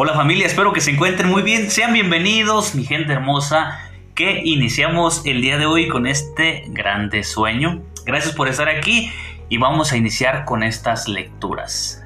Hola 0.00 0.14
familia, 0.14 0.46
espero 0.46 0.72
que 0.72 0.80
se 0.80 0.92
encuentren 0.92 1.28
muy 1.28 1.42
bien. 1.42 1.72
Sean 1.72 1.92
bienvenidos, 1.92 2.76
mi 2.76 2.84
gente 2.84 3.12
hermosa, 3.12 3.80
que 4.14 4.42
iniciamos 4.44 5.22
el 5.24 5.42
día 5.42 5.58
de 5.58 5.66
hoy 5.66 5.88
con 5.88 6.06
este 6.06 6.62
grande 6.68 7.24
sueño. 7.24 7.82
Gracias 8.06 8.32
por 8.32 8.46
estar 8.46 8.68
aquí 8.68 9.10
y 9.48 9.58
vamos 9.58 9.90
a 9.90 9.96
iniciar 9.96 10.44
con 10.44 10.62
estas 10.62 11.08
lecturas. 11.08 12.00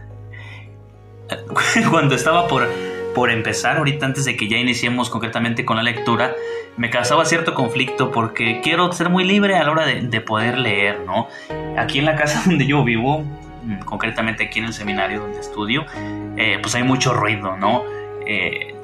Cuando 1.90 2.14
estaba 2.14 2.48
por, 2.48 2.66
por 3.14 3.30
empezar, 3.30 3.76
ahorita 3.76 4.06
antes 4.06 4.24
de 4.24 4.38
que 4.38 4.48
ya 4.48 4.56
iniciemos 4.56 5.10
concretamente 5.10 5.66
con 5.66 5.76
la 5.76 5.82
lectura, 5.82 6.32
me 6.78 6.88
causaba 6.88 7.26
cierto 7.26 7.52
conflicto 7.52 8.10
porque 8.10 8.62
quiero 8.62 8.90
ser 8.92 9.10
muy 9.10 9.24
libre 9.24 9.56
a 9.56 9.64
la 9.64 9.70
hora 9.70 9.84
de, 9.84 10.20
poder 10.22 10.56
leer, 10.56 11.00
¿no? 11.00 11.28
Aquí 11.76 11.98
en 11.98 12.06
la 12.06 12.16
casa 12.16 12.42
donde 12.46 12.66
yo 12.66 12.84
vivo, 12.84 13.22
concretamente 13.84 14.44
aquí 14.44 14.58
en 14.58 14.66
el 14.66 14.72
seminario 14.72 15.20
donde 15.20 15.40
estudio, 15.40 15.84
eh, 16.36 16.58
pues 16.60 16.74
hay 16.74 16.82
mucho 16.82 17.14
ruido, 17.14 17.56
¿no? 17.56 17.82
Eh, 18.26 18.74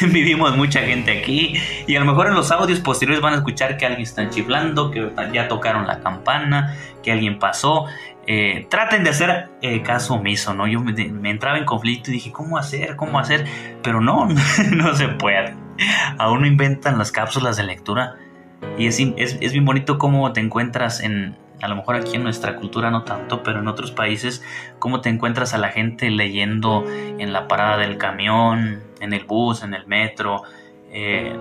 vivimos 0.12 0.56
mucha 0.56 0.80
gente 0.80 1.18
aquí 1.18 1.54
y 1.86 1.96
a 1.96 2.00
lo 2.00 2.06
mejor 2.06 2.28
en 2.28 2.34
los 2.34 2.50
audios 2.50 2.80
posteriores 2.80 3.22
van 3.22 3.34
a 3.34 3.36
escuchar 3.36 3.76
que 3.76 3.86
alguien 3.86 4.02
está 4.02 4.28
chiflando, 4.28 4.90
que 4.90 5.10
ya 5.32 5.48
tocaron 5.48 5.86
la 5.86 6.00
campana, 6.00 6.76
que 7.02 7.12
alguien 7.12 7.38
pasó. 7.38 7.86
Eh, 8.26 8.66
traten 8.68 9.04
de 9.04 9.10
hacer 9.10 9.48
caso 9.84 10.14
omiso, 10.14 10.52
¿no? 10.52 10.66
Yo 10.66 10.80
me, 10.80 11.30
entraba 11.30 11.56
en 11.56 11.64
conflicto 11.64 12.10
y 12.10 12.14
dije, 12.14 12.30
¿cómo 12.30 12.58
hacer? 12.58 12.96
¿Cómo 12.96 13.18
hacer? 13.18 13.46
Pero 13.82 14.02
no, 14.02 14.28
no 14.72 14.94
se 14.94 15.08
puede. 15.08 15.54
Aún 16.18 16.42
no 16.42 16.46
inventan 16.46 16.98
las 16.98 17.10
cápsulas 17.10 17.56
de 17.56 17.62
lectura 17.62 18.16
y 18.76 18.86
es, 18.86 19.00
es, 19.00 19.38
es 19.40 19.52
bien 19.52 19.64
bonito 19.64 19.96
cómo 19.96 20.30
te 20.32 20.40
encuentras 20.40 21.00
en, 21.00 21.36
a 21.60 21.68
lo 21.68 21.76
mejor 21.76 21.96
aquí 21.96 22.16
en 22.16 22.22
nuestra 22.22 22.56
cultura 22.56 22.90
no 22.90 23.04
tanto, 23.04 23.42
pero 23.42 23.60
en 23.60 23.68
otros 23.68 23.90
países, 23.90 24.44
cómo 24.78 25.00
te 25.00 25.08
encuentras 25.08 25.54
a 25.54 25.58
la 25.58 25.68
gente 25.68 26.10
leyendo 26.10 26.84
en 26.88 27.32
la 27.32 27.48
parada 27.48 27.76
del 27.78 27.98
camión, 27.98 28.82
en 29.00 29.12
el 29.12 29.24
bus, 29.24 29.62
en 29.62 29.74
el 29.74 29.86
metro, 29.86 30.42
eh, 30.90 31.36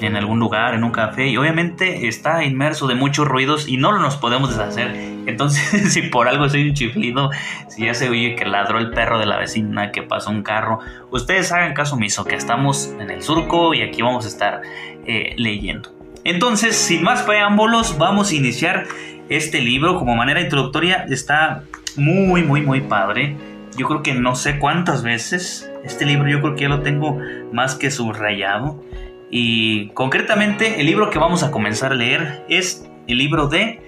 en 0.00 0.16
algún 0.16 0.38
lugar, 0.38 0.74
en 0.74 0.84
un 0.84 0.90
café, 0.90 1.28
y 1.28 1.36
obviamente 1.36 2.06
está 2.06 2.44
inmerso 2.44 2.86
de 2.86 2.94
muchos 2.94 3.26
ruidos 3.26 3.66
y 3.66 3.76
no 3.76 3.98
nos 3.98 4.16
podemos 4.16 4.50
deshacer. 4.50 4.94
Entonces, 5.26 5.92
si 5.92 6.02
por 6.02 6.28
algo 6.28 6.48
soy 6.48 6.68
un 6.68 6.74
chiflido, 6.74 7.30
si 7.68 7.86
ya 7.86 7.94
se 7.94 8.08
oye 8.08 8.36
que 8.36 8.44
ladró 8.44 8.78
el 8.78 8.90
perro 8.90 9.18
de 9.18 9.26
la 9.26 9.38
vecina, 9.38 9.92
que 9.92 10.02
pasó 10.02 10.30
un 10.30 10.42
carro, 10.42 10.80
ustedes 11.10 11.50
hagan 11.52 11.74
caso 11.74 11.96
omiso, 11.96 12.24
que 12.24 12.36
estamos 12.36 12.94
en 13.00 13.10
el 13.10 13.22
surco 13.22 13.74
y 13.74 13.82
aquí 13.82 14.02
vamos 14.02 14.24
a 14.26 14.28
estar 14.28 14.62
eh, 15.06 15.34
leyendo. 15.36 15.90
Entonces, 16.24 16.76
sin 16.76 17.02
más 17.04 17.22
preámbulos, 17.22 17.98
vamos 17.98 18.32
a 18.32 18.34
iniciar 18.34 18.86
este 19.28 19.60
libro 19.60 19.98
como 19.98 20.14
manera 20.14 20.40
introductoria 20.40 21.06
está 21.08 21.64
muy, 21.96 22.42
muy, 22.42 22.62
muy 22.62 22.80
padre. 22.82 23.36
Yo 23.76 23.86
creo 23.86 24.02
que 24.02 24.14
no 24.14 24.34
sé 24.36 24.58
cuántas 24.58 25.02
veces. 25.02 25.70
Este 25.84 26.06
libro 26.06 26.28
yo 26.28 26.40
creo 26.40 26.54
que 26.54 26.62
ya 26.62 26.68
lo 26.68 26.82
tengo 26.82 27.18
más 27.52 27.74
que 27.74 27.90
subrayado. 27.90 28.82
Y 29.30 29.88
concretamente 29.90 30.80
el 30.80 30.86
libro 30.86 31.10
que 31.10 31.18
vamos 31.18 31.42
a 31.42 31.50
comenzar 31.50 31.92
a 31.92 31.94
leer 31.96 32.44
es 32.48 32.88
el 33.08 33.18
libro 33.18 33.48
de 33.48 33.80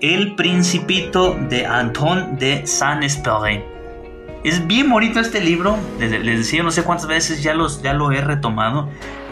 El 0.00 0.34
Principito 0.34 1.38
de 1.48 1.66
Anton 1.66 2.38
de 2.38 2.66
Saint-Exupéry. 2.66 3.62
Es 4.42 4.66
bien 4.66 4.90
bonito 4.90 5.20
este 5.20 5.40
libro. 5.40 5.76
Les, 5.98 6.10
decía 6.24 6.62
no 6.62 6.70
sé 6.70 6.82
cuántas 6.82 7.06
veces 7.06 7.42
ya, 7.42 7.54
los, 7.54 7.82
ya 7.82 7.94
lo 7.94 8.10
he 8.10 8.20
retomado. 8.20 8.88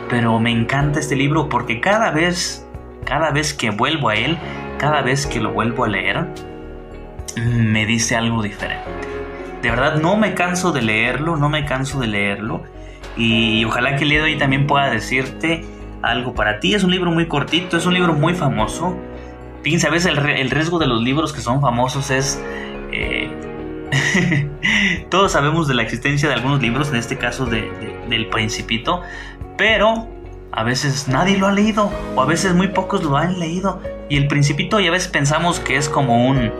Pero 0.09 0.39
me 0.39 0.51
encanta 0.51 1.01
este 1.01 1.17
libro 1.17 1.49
porque 1.49 1.81
cada 1.81 2.11
vez, 2.11 2.67
cada 3.05 3.31
vez 3.31 3.53
que 3.53 3.71
vuelvo 3.71 4.09
a 4.09 4.15
él, 4.15 4.39
cada 4.79 5.03
vez 5.03 5.27
que 5.27 5.41
lo 5.41 5.53
vuelvo 5.53 5.85
a 5.85 5.89
leer, 5.89 6.27
me 7.37 7.87
dice 7.87 8.17
algo 8.17 8.43
diferente. 8.43 9.09
De 9.63 9.71
verdad, 9.71 9.97
no 9.97 10.17
me 10.17 10.35
canso 10.35 10.73
de 10.73 10.83
leerlo, 10.83 11.37
no 11.37 11.49
me 11.49 11.65
canso 11.65 11.99
de 12.01 12.07
leerlo. 12.07 12.63
Y 13.17 13.65
ojalá 13.65 13.97
que 13.97 14.05
el 14.05 14.11
día 14.11 14.39
también 14.39 14.67
pueda 14.67 14.91
decirte 14.91 15.65
algo 16.03 16.35
para 16.35 16.61
ti. 16.61 16.75
Es 16.75 16.85
un 16.85 16.91
libro 16.91 17.11
muy 17.11 17.27
cortito, 17.27 17.77
es 17.77 17.87
un 17.87 17.95
libro 17.95 18.13
muy 18.13 18.35
famoso. 18.35 18.97
Fíjense, 19.63 19.89
a 19.89 19.91
veces 19.91 20.13
el, 20.17 20.51
riesgo 20.51 20.79
de 20.79 20.87
los 20.87 21.03
libros 21.03 21.33
que 21.33 21.41
son 21.41 21.61
famosos 21.61 22.11
es... 22.11 22.43
Eh, 22.93 23.31
todos 25.11 25.33
sabemos 25.33 25.67
de 25.67 25.75
la 25.75 25.83
existencia 25.83 26.29
de 26.29 26.35
algunos 26.35 26.61
libros, 26.61 26.91
en 26.91 26.97
este 26.97 27.17
caso 27.17 27.47
de, 27.47 27.71
del 28.09 28.29
Principito, 28.29 29.03
pero 29.57 30.09
a 30.53 30.63
veces 30.63 31.09
nadie 31.09 31.39
lo 31.39 31.47
ha 31.47 31.53
leído 31.53 31.91
o 32.15 32.23
a 32.23 32.27
veces 32.27 32.55
muy 32.55 32.69
pocos 32.69 33.03
lo 33.03 33.17
han 33.17 33.39
leído. 33.41 33.81
Y 34.09 34.17
el 34.17 34.27
principito 34.29 34.81
ya 34.81 34.89
a 34.89 34.93
veces 34.93 35.09
pensamos 35.09 35.61
que 35.61 35.77
es 35.77 35.89
como 35.89 36.27
un... 36.27 36.51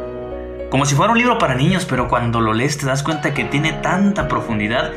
como 0.71 0.85
si 0.85 0.95
fuera 0.95 1.13
un 1.13 1.19
libro 1.19 1.39
para 1.39 1.55
niños, 1.55 1.87
pero 1.87 2.09
cuando 2.09 2.41
lo 2.41 2.53
lees 2.53 2.79
te 2.79 2.87
das 2.87 3.03
cuenta 3.03 3.33
que 3.35 3.45
tiene 3.45 3.73
tanta 3.73 4.29
profundidad 4.29 4.93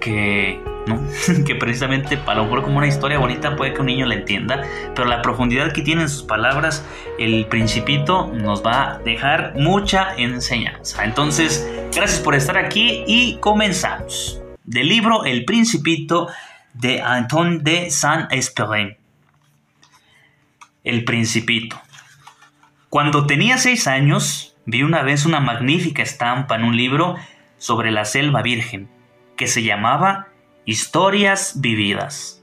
que... 0.00 0.60
que 1.46 1.54
precisamente 1.54 2.18
a 2.26 2.34
lo 2.34 2.44
mejor 2.44 2.62
como 2.62 2.78
una 2.78 2.86
historia 2.86 3.18
bonita 3.18 3.54
puede 3.54 3.74
que 3.74 3.80
un 3.80 3.86
niño 3.86 4.06
la 4.06 4.14
entienda, 4.14 4.62
pero 4.94 5.06
la 5.06 5.20
profundidad 5.22 5.72
que 5.72 5.82
tiene 5.82 6.02
en 6.02 6.08
sus 6.08 6.22
palabras 6.22 6.84
el 7.18 7.46
principito 7.46 8.28
nos 8.28 8.64
va 8.64 8.94
a 8.94 8.98
dejar 8.98 9.54
mucha 9.56 10.14
enseñanza. 10.16 11.04
Entonces, 11.04 11.70
gracias 11.94 12.20
por 12.20 12.34
estar 12.34 12.56
aquí 12.56 13.04
y 13.06 13.36
comenzamos. 13.36 14.40
Del 14.64 14.88
libro 14.88 15.24
El 15.24 15.44
Principito 15.44 16.28
de 16.74 17.02
Anton 17.02 17.62
de 17.62 17.90
Saint-Exupéry. 17.90 18.96
El 20.84 21.04
Principito. 21.04 21.80
Cuando 22.90 23.24
tenía 23.24 23.56
seis 23.56 23.86
años, 23.86 24.56
vi 24.66 24.82
una 24.82 25.02
vez 25.02 25.24
una 25.24 25.38
magnífica 25.38 26.02
estampa 26.02 26.56
en 26.56 26.64
un 26.64 26.76
libro 26.76 27.14
sobre 27.56 27.92
la 27.92 28.04
selva 28.04 28.42
virgen, 28.42 28.90
que 29.36 29.46
se 29.46 29.62
llamaba 29.62 30.26
Historias 30.64 31.60
Vividas. 31.60 32.42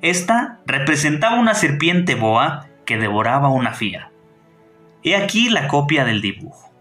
Esta 0.00 0.60
representaba 0.64 1.38
una 1.38 1.52
serpiente 1.52 2.14
boa 2.14 2.68
que 2.86 2.96
devoraba 2.96 3.50
una 3.50 3.74
fiera. 3.74 4.10
He 5.02 5.14
aquí 5.14 5.50
la 5.50 5.68
copia 5.68 6.06
del 6.06 6.22
dibujo. 6.22 6.72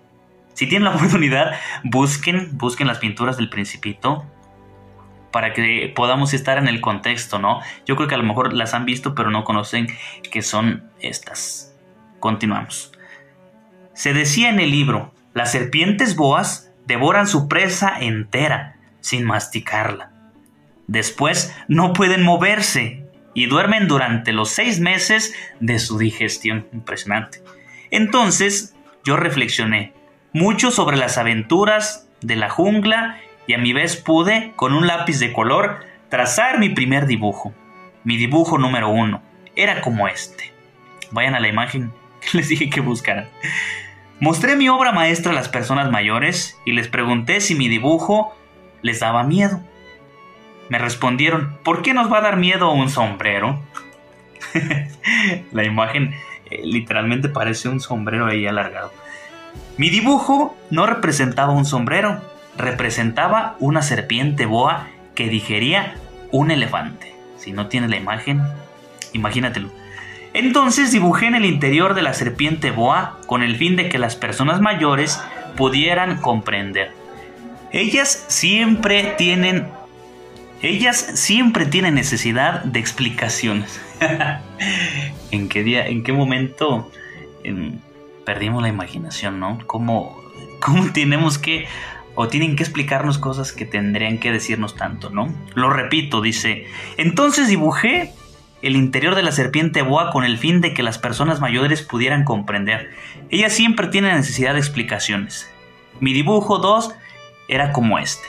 Si 0.53 0.65
tienen 0.65 0.85
la 0.85 0.95
oportunidad, 0.95 1.51
busquen, 1.83 2.57
busquen 2.57 2.87
las 2.87 2.99
pinturas 2.99 3.35
del 3.35 3.49
Principito 3.49 4.25
para 5.33 5.51
que 5.51 5.91
podamos 5.93 6.33
estar 6.33 6.57
en 6.57 6.69
el 6.69 6.79
contexto, 6.79 7.39
¿no? 7.39 7.59
Yo 7.85 7.97
creo 7.97 8.07
que 8.07 8.15
a 8.15 8.19
lo 8.19 8.23
mejor 8.23 8.53
las 8.53 8.73
han 8.73 8.85
visto, 8.85 9.15
pero 9.15 9.31
no 9.31 9.43
conocen 9.43 9.87
que 10.31 10.41
son 10.41 10.89
estas. 11.01 11.74
Continuamos. 12.25 12.91
Se 13.93 14.11
decía 14.15 14.49
en 14.49 14.59
el 14.59 14.71
libro, 14.71 15.13
las 15.35 15.51
serpientes 15.51 16.15
boas 16.15 16.71
devoran 16.87 17.27
su 17.27 17.47
presa 17.47 17.99
entera, 17.99 18.77
sin 18.99 19.25
masticarla. 19.25 20.09
Después 20.87 21.55
no 21.67 21.93
pueden 21.93 22.23
moverse 22.23 23.05
y 23.35 23.45
duermen 23.45 23.87
durante 23.87 24.33
los 24.33 24.49
seis 24.49 24.79
meses 24.79 25.35
de 25.59 25.77
su 25.77 25.99
digestión. 25.99 26.67
Impresionante. 26.73 27.43
Entonces 27.91 28.75
yo 29.03 29.17
reflexioné 29.17 29.93
mucho 30.33 30.71
sobre 30.71 30.97
las 30.97 31.19
aventuras 31.19 32.09
de 32.21 32.37
la 32.37 32.49
jungla 32.49 33.19
y 33.45 33.53
a 33.53 33.59
mi 33.59 33.71
vez 33.71 33.97
pude, 33.97 34.53
con 34.55 34.73
un 34.73 34.87
lápiz 34.87 35.19
de 35.19 35.31
color, 35.31 35.81
trazar 36.09 36.57
mi 36.57 36.69
primer 36.69 37.05
dibujo. 37.05 37.53
Mi 38.03 38.17
dibujo 38.17 38.57
número 38.57 38.89
uno 38.89 39.21
era 39.55 39.81
como 39.81 40.07
este. 40.07 40.51
Vayan 41.11 41.35
a 41.35 41.39
la 41.39 41.49
imagen 41.49 41.93
les 42.33 42.49
dije 42.49 42.69
que 42.69 42.81
buscaran. 42.81 43.27
Mostré 44.19 44.55
mi 44.55 44.69
obra 44.69 44.91
maestra 44.91 45.31
a 45.31 45.35
las 45.35 45.49
personas 45.49 45.91
mayores 45.91 46.57
y 46.65 46.71
les 46.71 46.87
pregunté 46.87 47.41
si 47.41 47.55
mi 47.55 47.67
dibujo 47.67 48.33
les 48.81 49.01
daba 49.01 49.23
miedo. 49.23 49.61
Me 50.69 50.79
respondieron, 50.79 51.57
¿por 51.63 51.81
qué 51.81 51.93
nos 51.93 52.11
va 52.11 52.19
a 52.19 52.21
dar 52.21 52.37
miedo 52.37 52.71
un 52.71 52.89
sombrero? 52.89 53.59
La 55.51 55.63
imagen 55.63 56.13
eh, 56.49 56.61
literalmente 56.63 57.29
parece 57.29 57.69
un 57.69 57.79
sombrero 57.79 58.27
ahí 58.27 58.47
alargado. 58.47 58.93
Mi 59.77 59.89
dibujo 59.89 60.55
no 60.69 60.85
representaba 60.85 61.51
un 61.51 61.65
sombrero, 61.65 62.21
representaba 62.57 63.55
una 63.59 63.81
serpiente 63.81 64.45
boa 64.45 64.87
que 65.13 65.27
digería 65.27 65.95
un 66.31 66.51
elefante. 66.51 67.13
Si 67.37 67.51
no 67.51 67.67
tienes 67.67 67.89
la 67.89 67.97
imagen, 67.97 68.41
imagínatelo. 69.13 69.69
Entonces 70.35 70.91
dibujé 70.91 71.27
en 71.27 71.35
el 71.35 71.45
interior 71.45 71.93
de 71.93 72.01
la 72.01 72.13
serpiente 72.13 72.69
boa 72.69 73.19
con 73.25 73.41
el 73.41 73.55
fin 73.55 73.77
de 73.77 73.87
que 73.87 73.97
las 73.97 74.17
personas 74.17 74.59
mayores 74.59 75.21
pudieran 75.55 76.19
comprender. 76.19 76.91
Ellas 77.71 78.25
siempre 78.27 79.15
tienen 79.17 79.67
ellas 80.61 80.97
siempre 81.13 81.65
tienen 81.65 81.95
necesidad 81.95 82.65
de 82.65 82.79
explicaciones. 82.79 83.79
¿En 85.31 85.47
qué 85.47 85.63
día, 85.63 85.87
en 85.87 86.03
qué 86.03 86.11
momento 86.11 86.91
em, 87.45 87.79
perdimos 88.25 88.61
la 88.61 88.67
imaginación, 88.67 89.39
no? 89.39 89.59
¿Cómo, 89.67 90.21
¿Cómo 90.59 90.91
tenemos 90.91 91.37
que 91.37 91.65
o 92.15 92.27
tienen 92.27 92.57
que 92.57 92.63
explicarnos 92.63 93.19
cosas 93.19 93.53
que 93.53 93.65
tendrían 93.65 94.17
que 94.17 94.33
decirnos 94.33 94.75
tanto, 94.75 95.11
¿no? 95.11 95.33
Lo 95.53 95.69
repito, 95.69 96.21
dice, 96.21 96.67
entonces 96.97 97.47
dibujé 97.47 98.11
el 98.65 98.75
interior 98.75 99.13
de 99.13 99.21
la 99.21 99.31
serpiente 99.31 99.83
boa 99.83 100.09
con 100.09 100.23
el 100.23 100.39
fin 100.39 100.59
de 100.59 100.73
que 100.73 100.81
las 100.81 100.97
personas 100.97 101.39
mayores 101.39 101.83
pudieran 101.83 102.23
comprender. 102.23 102.89
Ella 103.29 103.51
siempre 103.51 103.87
tiene 103.87 104.11
necesidad 104.11 104.53
de 104.53 104.59
explicaciones. 104.59 105.47
Mi 105.99 106.13
dibujo 106.13 106.57
2 106.57 106.95
era 107.47 107.71
como 107.71 107.99
este. 107.99 108.27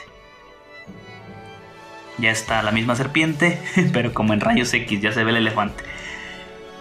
Ya 2.19 2.29
está 2.29 2.61
la 2.61 2.71
misma 2.71 2.95
serpiente, 2.95 3.59
pero 3.93 4.13
como 4.13 4.33
en 4.33 4.41
rayos 4.41 4.71
X 4.71 5.01
ya 5.01 5.11
se 5.11 5.23
ve 5.23 5.31
el 5.31 5.37
elefante. 5.37 5.83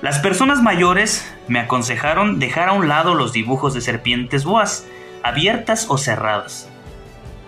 Las 0.02 0.18
personas 0.18 0.62
mayores 0.62 1.26
me 1.48 1.58
aconsejaron 1.58 2.38
dejar 2.38 2.68
a 2.68 2.72
un 2.72 2.88
lado 2.88 3.14
los 3.14 3.32
dibujos 3.32 3.72
de 3.72 3.80
serpientes 3.80 4.44
boas, 4.44 4.86
abiertas 5.22 5.86
o 5.88 5.96
cerradas, 5.96 6.68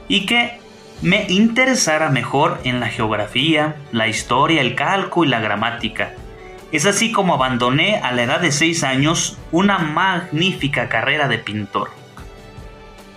y 0.09 0.25
que 0.25 0.59
me 1.03 1.27
interesara 1.29 2.11
mejor 2.11 2.61
en 2.65 2.81
la 2.81 2.89
geografía, 2.89 3.77
la 3.93 4.09
historia, 4.09 4.61
el 4.61 4.75
cálculo 4.75 5.29
y 5.29 5.31
la 5.31 5.41
gramática. 5.41 6.13
Es 6.73 6.87
así 6.87 7.13
como 7.13 7.35
abandoné 7.35 7.99
a 7.99 8.13
la 8.13 8.25
edad 8.25 8.41
de 8.41 8.53
6 8.53 8.83
años 8.85 9.39
una 9.53 9.79
magnífica 9.79 10.89
carrera 10.89 11.29
de 11.29 11.39
pintor. 11.39 11.91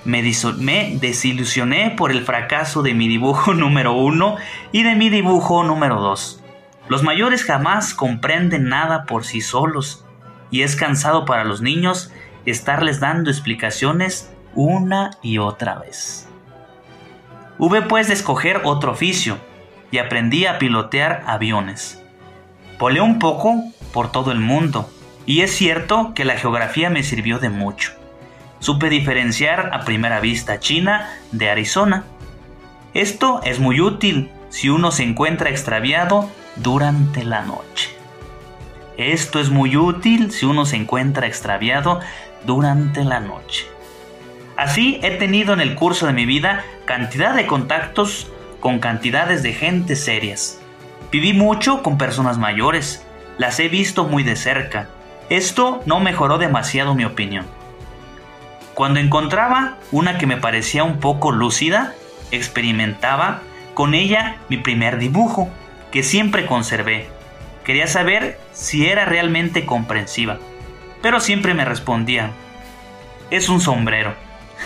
Me, 0.05 0.23
me, 0.57 0.97
desilusioné 0.99 1.91
por 1.91 2.11
el 2.11 2.23
fracaso 2.23 2.81
de 2.81 2.93
mi 2.93 3.07
dibujo 3.07 3.53
número 3.55 3.93
1 3.93 4.35
y 4.71 4.83
de 4.83 4.95
mi 4.95 5.09
dibujo 5.09 5.63
número 5.63 5.99
2. 5.99 6.43
Los 6.87 7.03
mayores 7.03 7.43
jamás 7.43 7.93
comprenden 7.93 8.69
nada 8.69 9.05
por 9.05 9.25
sí 9.25 9.41
solos 9.41 10.05
y 10.49 10.61
es 10.61 10.75
cansado 10.75 11.25
para 11.25 11.43
los 11.43 11.61
niños 11.61 12.11
estarles 12.45 12.99
dando 12.99 13.29
explicaciones 13.29 14.31
una 14.53 15.11
y 15.21 15.37
otra 15.37 15.75
vez. 15.75 16.30
Hube 17.61 17.83
pues 17.83 18.07
de 18.07 18.15
escoger 18.15 18.61
otro 18.63 18.91
oficio 18.91 19.37
y 19.91 19.99
aprendí 19.99 20.47
a 20.47 20.57
pilotear 20.57 21.23
aviones. 21.27 22.01
Volé 22.79 23.01
un 23.01 23.19
poco 23.19 23.53
por 23.93 24.11
todo 24.11 24.31
el 24.31 24.39
mundo 24.39 24.89
y 25.27 25.41
es 25.41 25.51
cierto 25.51 26.13
que 26.15 26.25
la 26.25 26.37
geografía 26.37 26.89
me 26.89 27.03
sirvió 27.03 27.37
de 27.37 27.49
mucho. 27.49 27.91
Supe 28.57 28.89
diferenciar 28.89 29.69
a 29.73 29.81
primera 29.81 30.19
vista 30.19 30.59
China 30.59 31.07
de 31.31 31.51
Arizona. 31.51 32.05
Esto 32.95 33.41
es 33.43 33.59
muy 33.59 33.79
útil 33.79 34.31
si 34.49 34.69
uno 34.69 34.89
se 34.89 35.03
encuentra 35.03 35.51
extraviado 35.51 36.31
durante 36.55 37.23
la 37.23 37.43
noche. 37.43 37.91
Esto 38.97 39.39
es 39.39 39.51
muy 39.51 39.77
útil 39.77 40.31
si 40.31 40.47
uno 40.47 40.65
se 40.65 40.77
encuentra 40.77 41.27
extraviado 41.27 41.99
durante 42.43 43.03
la 43.03 43.19
noche. 43.19 43.70
Así 44.61 44.99
he 45.01 45.09
tenido 45.09 45.55
en 45.55 45.59
el 45.59 45.73
curso 45.73 46.05
de 46.05 46.13
mi 46.13 46.27
vida 46.27 46.63
cantidad 46.85 47.33
de 47.33 47.47
contactos 47.47 48.31
con 48.59 48.77
cantidades 48.77 49.41
de 49.41 49.53
gente 49.53 49.95
serias. 49.95 50.61
Viví 51.11 51.33
mucho 51.33 51.81
con 51.81 51.97
personas 51.97 52.37
mayores, 52.37 53.03
las 53.39 53.59
he 53.59 53.69
visto 53.69 54.03
muy 54.05 54.21
de 54.21 54.35
cerca. 54.35 54.87
Esto 55.31 55.81
no 55.87 55.99
mejoró 55.99 56.37
demasiado 56.37 56.93
mi 56.93 57.05
opinión. 57.05 57.47
Cuando 58.75 58.99
encontraba 58.99 59.79
una 59.91 60.19
que 60.19 60.27
me 60.27 60.37
parecía 60.37 60.83
un 60.83 60.99
poco 60.99 61.31
lúcida, 61.31 61.95
experimentaba 62.29 63.41
con 63.73 63.95
ella 63.95 64.35
mi 64.47 64.57
primer 64.57 64.99
dibujo, 64.99 65.49
que 65.91 66.03
siempre 66.03 66.45
conservé. 66.45 67.09
Quería 67.63 67.87
saber 67.87 68.39
si 68.51 68.85
era 68.85 69.05
realmente 69.05 69.65
comprensiva, 69.65 70.37
pero 71.01 71.19
siempre 71.19 71.55
me 71.55 71.65
respondía, 71.65 72.29
es 73.31 73.49
un 73.49 73.59
sombrero. 73.59 74.13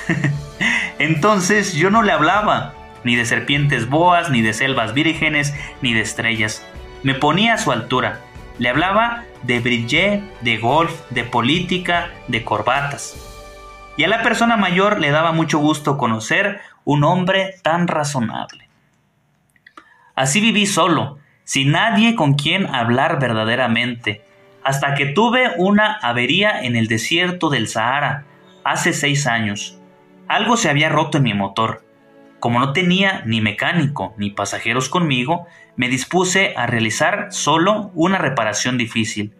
Entonces 0.99 1.73
yo 1.73 1.89
no 1.89 2.03
le 2.03 2.11
hablaba 2.11 2.73
ni 3.03 3.15
de 3.15 3.25
serpientes 3.25 3.87
boas, 3.87 4.29
ni 4.31 4.41
de 4.41 4.53
selvas 4.53 4.93
vírgenes, 4.93 5.53
ni 5.81 5.93
de 5.93 6.01
estrellas. 6.01 6.65
Me 7.03 7.13
ponía 7.13 7.53
a 7.53 7.57
su 7.57 7.71
altura. 7.71 8.21
Le 8.57 8.69
hablaba 8.69 9.23
de 9.43 9.59
brillé, 9.59 10.23
de 10.41 10.57
golf, 10.57 10.91
de 11.11 11.23
política, 11.23 12.09
de 12.27 12.43
corbatas. 12.43 13.15
Y 13.95 14.03
a 14.03 14.07
la 14.07 14.23
persona 14.23 14.57
mayor 14.57 14.99
le 14.99 15.11
daba 15.11 15.31
mucho 15.31 15.59
gusto 15.59 15.97
conocer 15.97 16.59
un 16.83 17.03
hombre 17.03 17.55
tan 17.61 17.87
razonable. 17.87 18.67
Así 20.15 20.41
viví 20.41 20.65
solo, 20.65 21.19
sin 21.43 21.71
nadie 21.71 22.15
con 22.15 22.33
quien 22.33 22.73
hablar 22.73 23.19
verdaderamente, 23.19 24.23
hasta 24.63 24.95
que 24.95 25.05
tuve 25.05 25.51
una 25.57 25.93
avería 25.93 26.61
en 26.61 26.75
el 26.75 26.87
desierto 26.87 27.49
del 27.49 27.67
Sahara, 27.67 28.23
hace 28.63 28.93
seis 28.93 29.27
años. 29.27 29.77
Algo 30.27 30.57
se 30.57 30.69
había 30.69 30.89
roto 30.89 31.17
en 31.17 31.23
mi 31.23 31.33
motor. 31.33 31.85
Como 32.39 32.59
no 32.59 32.73
tenía 32.73 33.21
ni 33.25 33.41
mecánico 33.41 34.13
ni 34.17 34.31
pasajeros 34.31 34.89
conmigo, 34.89 35.45
me 35.75 35.87
dispuse 35.87 36.53
a 36.57 36.65
realizar 36.65 37.27
solo 37.31 37.91
una 37.93 38.17
reparación 38.17 38.77
difícil. 38.77 39.33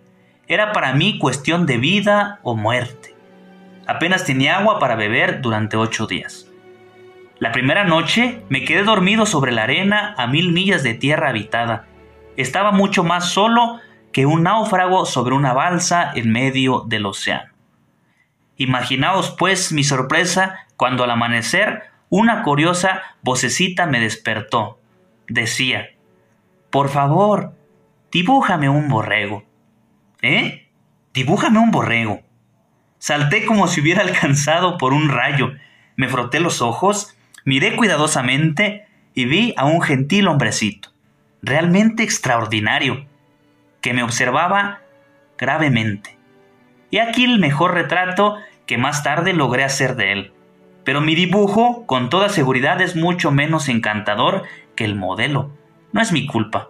Era 0.48 0.72
para 0.74 0.94
mí 0.94 1.18
cuestión 1.18 1.66
de 1.66 1.78
vida 1.78 2.40
o 2.44 2.56
muerte. 2.56 3.16
Apenas 3.88 4.26
tenía 4.26 4.58
agua 4.58 4.80
para 4.80 4.96
beber 4.96 5.42
durante 5.42 5.78
ocho 5.78 6.08
días. 6.08 6.52
La 7.40 7.52
primera 7.52 7.84
noche 7.84 8.44
me 8.50 8.64
quedé 8.64 8.84
dormido 8.84 9.26
sobre 9.26 9.52
la 9.52 9.64
arena 9.64 10.14
a 10.18 10.28
mil 10.28 10.52
millas 10.52 10.84
de 10.84 10.94
tierra 10.94 11.30
habitada. 11.30 11.86
Estaba 12.38 12.72
mucho 12.72 13.04
más 13.04 13.30
solo 13.30 13.80
que 14.12 14.26
un 14.26 14.44
náufrago 14.44 15.06
sobre 15.06 15.36
una 15.36 15.54
balsa 15.54 16.12
en 16.16 16.32
medio 16.32 16.86
del 16.88 17.06
océano. 17.06 17.55
Imaginaos 18.58 19.32
pues 19.32 19.72
mi 19.72 19.84
sorpresa 19.84 20.68
cuando 20.78 21.04
al 21.04 21.12
amanecer 21.12 21.84
una 22.10 22.44
curiosa 22.44 23.02
vocecita 23.22 23.86
me 23.86 24.00
despertó. 24.00 24.80
Decía, 25.28 25.90
por 26.70 26.90
favor, 26.90 27.54
dibújame 28.12 28.70
un 28.70 28.88
borrego. 28.88 29.44
¿Eh? 30.22 30.70
Dibújame 31.14 31.60
un 31.60 31.72
borrego. 31.72 32.22
Salté 33.00 33.46
como 33.46 33.68
si 33.68 33.82
hubiera 33.82 34.02
alcanzado 34.08 34.78
por 34.78 34.94
un 34.94 35.10
rayo. 35.10 35.52
Me 35.96 36.08
froté 36.08 36.40
los 36.40 36.62
ojos, 36.62 37.16
miré 37.44 37.76
cuidadosamente 37.76 38.88
y 39.14 39.26
vi 39.26 39.54
a 39.58 39.66
un 39.66 39.82
gentil 39.82 40.28
hombrecito, 40.28 40.90
realmente 41.42 42.04
extraordinario, 42.04 43.06
que 43.82 43.94
me 43.94 44.04
observaba 44.04 44.82
gravemente. 45.38 46.15
Y 46.90 47.00
aquí 47.00 47.26
el 47.26 47.40
mejor 47.40 47.74
retrato 47.74 48.38
que 48.66 48.78
más 48.78 49.04
tarde 49.04 49.34
logré 49.34 49.64
hacer 49.64 49.96
de 49.96 50.12
él. 50.12 50.32
Pero 50.84 51.02
mi 51.02 51.16
dibujo, 51.16 51.86
con 51.86 52.10
toda 52.10 52.30
seguridad, 52.30 52.80
es 52.82 52.96
mucho 52.96 53.32
menos 53.32 53.70
encantador 53.70 54.44
que 54.76 54.86
el 54.86 54.96
modelo. 54.96 55.50
No 55.92 56.02
es 56.02 56.12
mi 56.12 56.28
culpa. 56.28 56.70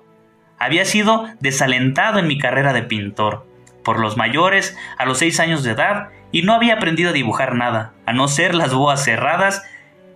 Había 0.58 0.86
sido 0.86 1.28
desalentado 1.42 2.20
en 2.20 2.28
mi 2.28 2.38
carrera 2.38 2.72
de 2.72 2.84
pintor 2.84 3.46
por 3.84 4.00
los 4.00 4.18
mayores 4.18 4.76
a 4.98 5.06
los 5.06 5.20
seis 5.20 5.40
años 5.40 5.64
de 5.64 5.72
edad 5.72 6.10
y 6.32 6.42
no 6.42 6.54
había 6.54 6.76
aprendido 6.76 7.12
a 7.12 7.14
dibujar 7.14 7.56
nada, 7.56 7.94
a 8.06 8.14
no 8.14 8.28
ser 8.28 8.56
las 8.56 8.74
boas 8.74 9.04
cerradas 9.04 9.64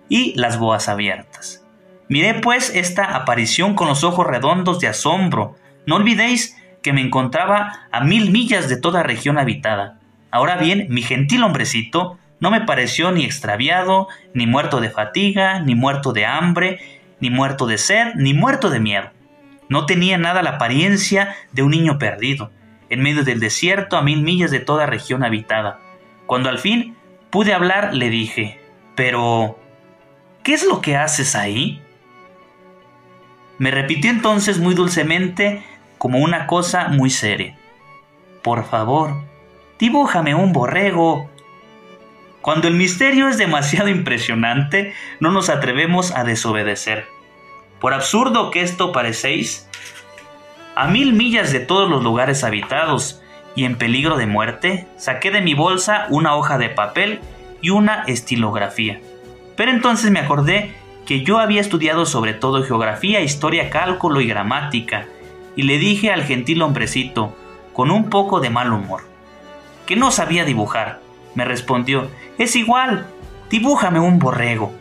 y 0.08 0.34
las 0.38 0.58
boas 0.58 0.88
abiertas. 0.88 1.64
Miré 2.08 2.34
pues 2.34 2.74
esta 2.74 3.16
aparición 3.16 3.74
con 3.74 3.86
los 3.86 4.02
ojos 4.02 4.26
redondos 4.26 4.80
de 4.80 4.88
asombro. 4.88 5.56
No 5.86 5.96
olvidéis 5.96 6.59
que 6.82 6.92
me 6.92 7.00
encontraba 7.00 7.86
a 7.92 8.00
mil 8.00 8.30
millas 8.30 8.68
de 8.68 8.76
toda 8.76 9.02
región 9.02 9.38
habitada. 9.38 9.98
Ahora 10.30 10.56
bien, 10.56 10.86
mi 10.88 11.02
gentil 11.02 11.42
hombrecito 11.42 12.18
no 12.40 12.50
me 12.50 12.62
pareció 12.62 13.12
ni 13.12 13.24
extraviado, 13.24 14.08
ni 14.32 14.46
muerto 14.46 14.80
de 14.80 14.90
fatiga, 14.90 15.60
ni 15.60 15.74
muerto 15.74 16.12
de 16.12 16.24
hambre, 16.24 16.80
ni 17.20 17.30
muerto 17.30 17.66
de 17.66 17.78
sed, 17.78 18.14
ni 18.16 18.32
muerto 18.32 18.70
de 18.70 18.80
miedo. 18.80 19.10
No 19.68 19.86
tenía 19.86 20.18
nada 20.18 20.42
la 20.42 20.52
apariencia 20.52 21.36
de 21.52 21.62
un 21.62 21.70
niño 21.70 21.98
perdido, 21.98 22.50
en 22.88 23.02
medio 23.02 23.24
del 23.24 23.40
desierto 23.40 23.96
a 23.96 24.02
mil 24.02 24.22
millas 24.22 24.50
de 24.50 24.60
toda 24.60 24.86
región 24.86 25.22
habitada. 25.22 25.78
Cuando 26.26 26.48
al 26.48 26.58
fin 26.58 26.96
pude 27.30 27.52
hablar, 27.52 27.94
le 27.94 28.10
dije, 28.10 28.60
pero... 28.94 29.58
¿Qué 30.42 30.54
es 30.54 30.64
lo 30.64 30.80
que 30.80 30.96
haces 30.96 31.36
ahí? 31.36 31.82
Me 33.58 33.70
repitió 33.70 34.10
entonces 34.10 34.58
muy 34.58 34.74
dulcemente, 34.74 35.62
como 36.00 36.20
una 36.20 36.46
cosa 36.46 36.88
muy 36.88 37.10
seria. 37.10 37.58
Por 38.40 38.64
favor, 38.64 39.16
dibújame 39.78 40.34
un 40.34 40.54
borrego. 40.54 41.28
Cuando 42.40 42.68
el 42.68 42.74
misterio 42.74 43.28
es 43.28 43.36
demasiado 43.36 43.90
impresionante, 43.90 44.94
no 45.20 45.30
nos 45.30 45.50
atrevemos 45.50 46.10
a 46.12 46.24
desobedecer. 46.24 47.06
Por 47.80 47.92
absurdo 47.92 48.50
que 48.50 48.62
esto 48.62 48.92
parecéis, 48.92 49.68
a 50.74 50.86
mil 50.86 51.12
millas 51.12 51.52
de 51.52 51.60
todos 51.60 51.90
los 51.90 52.02
lugares 52.02 52.44
habitados 52.44 53.20
y 53.54 53.64
en 53.64 53.76
peligro 53.76 54.16
de 54.16 54.26
muerte, 54.26 54.86
saqué 54.96 55.30
de 55.30 55.42
mi 55.42 55.52
bolsa 55.52 56.06
una 56.08 56.34
hoja 56.34 56.56
de 56.56 56.70
papel 56.70 57.20
y 57.60 57.68
una 57.68 58.04
estilografía. 58.04 59.02
Pero 59.54 59.70
entonces 59.70 60.10
me 60.10 60.20
acordé 60.20 60.72
que 61.04 61.24
yo 61.24 61.40
había 61.40 61.60
estudiado 61.60 62.06
sobre 62.06 62.32
todo 62.32 62.64
geografía, 62.64 63.20
historia, 63.20 63.68
cálculo 63.68 64.22
y 64.22 64.26
gramática, 64.26 65.04
y 65.60 65.62
le 65.62 65.76
dije 65.76 66.10
al 66.10 66.24
gentil 66.24 66.62
hombrecito, 66.62 67.36
con 67.74 67.90
un 67.90 68.08
poco 68.08 68.40
de 68.40 68.48
mal 68.48 68.72
humor, 68.72 69.02
que 69.84 69.94
no 69.94 70.10
sabía 70.10 70.46
dibujar. 70.46 71.00
Me 71.34 71.44
respondió, 71.44 72.08
es 72.38 72.56
igual, 72.56 73.06
dibújame 73.50 74.00
un 74.00 74.18
borrego. 74.18 74.72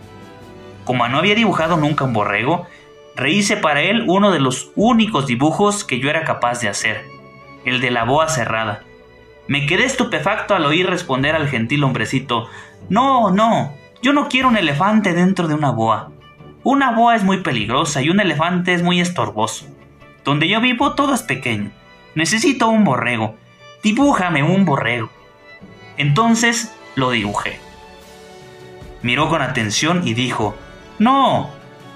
Como 0.86 1.06
no 1.10 1.18
había 1.18 1.36
dibujado 1.36 1.76
nunca 1.76 2.06
un 2.06 2.14
borrego, 2.14 2.66
rehice 3.14 3.58
para 3.58 3.82
él 3.82 4.06
uno 4.08 4.32
de 4.32 4.40
los 4.40 4.72
únicos 4.78 5.28
dibujos 5.28 5.84
que 5.84 6.00
yo 6.00 6.10
era 6.10 6.24
capaz 6.24 6.62
de 6.62 6.70
hacer, 6.70 7.04
el 7.66 7.82
de 7.82 7.92
la 7.92 8.06
boa 8.06 8.30
cerrada. 8.30 8.84
Me 9.50 9.66
quedé 9.66 9.84
estupefacto 9.84 10.56
al 10.56 10.66
oír 10.66 10.90
responder 10.90 11.36
al 11.36 11.50
gentil 11.50 11.84
hombrecito, 11.84 12.48
no, 12.88 13.32
no, 13.32 13.74
yo 14.02 14.14
no 14.14 14.30
quiero 14.30 14.48
un 14.48 14.56
elefante 14.56 15.12
dentro 15.12 15.50
de 15.50 15.56
una 15.56 15.72
boa. 15.72 16.14
Una 16.64 16.94
boa 16.94 17.18
es 17.18 17.24
muy 17.26 17.42
peligrosa 17.42 18.02
y 18.02 18.10
un 18.10 18.22
elefante 18.22 18.74
es 18.74 18.82
muy 18.82 19.02
estorboso. 19.02 19.66
Donde 20.30 20.48
yo 20.48 20.62
vivo 20.62 20.94
todo 20.94 21.16
es 21.16 21.24
pequeño. 21.24 21.72
Necesito 22.14 22.70
un 22.70 22.84
borrego. 22.84 23.36
Dibújame 23.82 24.44
un 24.44 24.64
borrego. 24.64 25.10
Entonces 25.98 26.72
lo 26.94 27.10
dibujé. 27.10 27.60
Miró 29.02 29.28
con 29.28 29.42
atención 29.42 30.08
y 30.08 30.14
dijo, 30.14 30.56
No, 31.00 31.50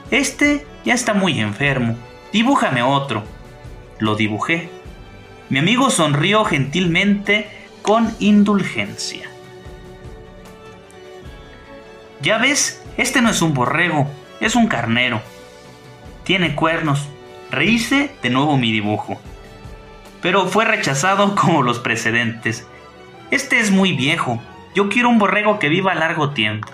este 0.10 0.66
ya 0.84 0.96
está 0.96 1.14
muy 1.14 1.40
enfermo. 1.42 1.96
Dibújame 2.32 2.82
otro. 2.82 3.24
Lo 4.00 4.16
dibujé. 4.16 4.68
Mi 5.50 5.60
amigo 5.60 5.92
sonrió 5.92 6.44
gentilmente 6.44 7.52
con 7.84 8.16
indulgencia. 8.18 9.30
Ya 12.20 12.40
ves, 12.40 12.84
este 12.98 13.22
no 13.22 13.30
es 13.30 13.44
un 13.44 13.54
borrego, 13.54 14.08
es 14.40 14.56
un 14.56 14.66
carnero. 14.66 15.22
Tiene 16.24 16.56
cuernos. 16.56 17.10
Rehice 17.54 18.10
de 18.24 18.32
nuevo 18.32 18.58
mi 18.58 18.72
dibujo. 18.72 19.22
Pero 20.24 20.48
fue 20.48 20.66
rechazado 20.66 21.36
como 21.36 21.62
los 21.62 21.78
precedentes. 21.78 22.68
Este 23.30 23.60
es 23.60 23.70
muy 23.70 23.94
viejo. 23.94 24.42
Yo 24.74 24.90
quiero 24.90 25.10
un 25.10 25.20
borrego 25.20 25.60
que 25.60 25.70
viva 25.70 25.94
largo 25.94 26.32
tiempo. 26.32 26.68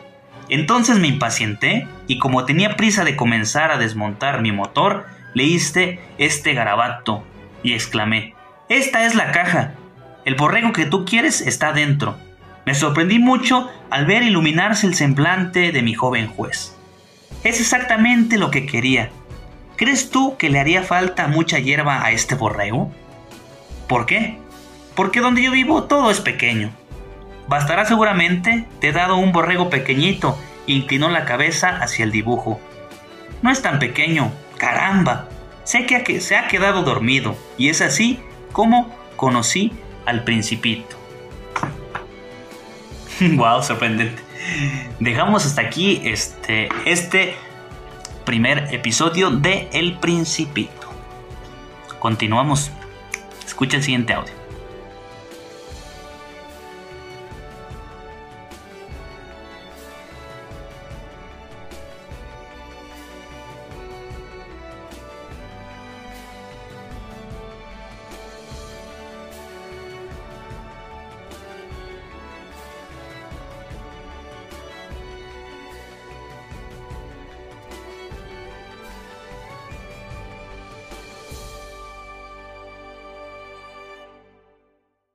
Entonces 0.47 0.97
me 0.97 1.09
impacienté 1.09 1.85
y 2.07 2.17
como 2.17 2.45
tenía 2.45 2.77
prisa 2.77 3.03
de 3.03 3.17
comenzar 3.17 3.71
a 3.71 3.77
desmontar 3.77 4.41
mi 4.41 4.53
motor, 4.53 5.05
leíste 5.33 5.99
este 6.17 6.53
garabato 6.53 7.25
y 7.61 7.73
exclamé, 7.73 8.33
esta 8.69 9.05
es 9.05 9.15
la 9.15 9.31
caja. 9.31 9.73
El 10.23 10.35
borrego 10.35 10.71
que 10.71 10.85
tú 10.85 11.05
quieres 11.05 11.41
está 11.41 11.73
dentro. 11.73 12.17
Me 12.65 12.73
sorprendí 12.73 13.19
mucho 13.19 13.69
al 13.89 14.05
ver 14.05 14.23
iluminarse 14.23 14.87
el 14.87 14.95
semblante 14.95 15.73
de 15.73 15.81
mi 15.81 15.93
joven 15.93 16.27
juez. 16.27 16.75
Es 17.43 17.59
exactamente 17.59 18.37
lo 18.37 18.49
que 18.49 18.65
quería. 18.65 19.11
¿Crees 19.79 20.09
tú 20.09 20.35
que 20.35 20.49
le 20.49 20.59
haría 20.59 20.83
falta 20.83 21.29
mucha 21.29 21.57
hierba 21.57 22.03
a 22.03 22.11
este 22.11 22.35
borrego? 22.35 22.91
¿Por 23.87 24.05
qué? 24.05 24.37
Porque 24.93 25.21
donde 25.21 25.41
yo 25.41 25.53
vivo 25.53 25.85
todo 25.85 26.11
es 26.11 26.19
pequeño. 26.19 26.73
Bastará 27.47 27.85
seguramente, 27.85 28.65
te 28.81 28.89
he 28.89 28.91
dado 28.91 29.15
un 29.15 29.31
borrego 29.31 29.69
pequeñito, 29.69 30.37
inclinó 30.67 31.07
la 31.07 31.23
cabeza 31.23 31.77
hacia 31.77 32.03
el 32.03 32.11
dibujo. 32.11 32.59
No 33.41 33.51
es 33.51 33.61
tan 33.61 33.79
pequeño, 33.79 34.33
caramba. 34.57 35.29
Sé 35.63 35.85
que 35.85 36.19
se 36.19 36.35
ha 36.35 36.49
quedado 36.49 36.83
dormido, 36.83 37.37
y 37.57 37.69
es 37.69 37.79
así 37.79 38.19
como 38.51 38.93
conocí 39.15 39.71
al 40.05 40.25
principito. 40.25 40.97
wow, 43.21 43.63
sorprendente. 43.63 44.21
Dejamos 44.99 45.45
hasta 45.45 45.61
aquí 45.61 46.01
este, 46.03 46.67
este 46.83 47.37
primer 48.29 48.71
episodio 48.71 49.31
de 49.31 49.69
El 49.73 49.97
Principito. 49.97 50.87
Continuamos. 51.97 52.69
Escucha 53.43 53.77
el 53.77 53.81
siguiente 53.81 54.13
audio. 54.13 54.38